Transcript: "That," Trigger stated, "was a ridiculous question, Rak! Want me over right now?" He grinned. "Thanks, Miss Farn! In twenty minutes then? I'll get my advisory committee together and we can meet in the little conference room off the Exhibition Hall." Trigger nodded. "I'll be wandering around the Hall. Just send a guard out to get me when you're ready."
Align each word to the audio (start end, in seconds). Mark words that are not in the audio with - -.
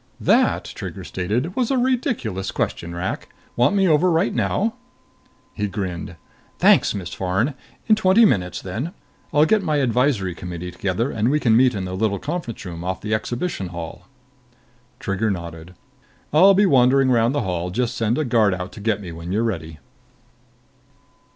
"That," 0.19 0.63
Trigger 0.65 1.03
stated, 1.03 1.55
"was 1.55 1.69
a 1.69 1.77
ridiculous 1.77 2.49
question, 2.49 2.95
Rak! 2.95 3.29
Want 3.55 3.75
me 3.75 3.87
over 3.87 4.09
right 4.09 4.33
now?" 4.33 4.73
He 5.53 5.67
grinned. 5.67 6.15
"Thanks, 6.57 6.95
Miss 6.95 7.13
Farn! 7.13 7.53
In 7.85 7.95
twenty 7.95 8.25
minutes 8.25 8.63
then? 8.63 8.93
I'll 9.31 9.45
get 9.45 9.61
my 9.61 9.75
advisory 9.75 10.33
committee 10.33 10.71
together 10.71 11.11
and 11.11 11.29
we 11.29 11.39
can 11.39 11.55
meet 11.55 11.75
in 11.75 11.85
the 11.85 11.95
little 11.95 12.17
conference 12.17 12.65
room 12.65 12.83
off 12.83 13.01
the 13.01 13.13
Exhibition 13.13 13.67
Hall." 13.67 14.07
Trigger 14.99 15.29
nodded. 15.29 15.75
"I'll 16.33 16.55
be 16.55 16.65
wandering 16.65 17.11
around 17.11 17.33
the 17.33 17.41
Hall. 17.43 17.69
Just 17.69 17.95
send 17.95 18.17
a 18.17 18.25
guard 18.25 18.55
out 18.55 18.71
to 18.71 18.79
get 18.79 19.01
me 19.01 19.11
when 19.11 19.31
you're 19.31 19.43
ready." 19.43 19.77